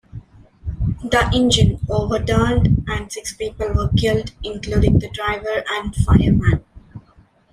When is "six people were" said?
3.11-3.91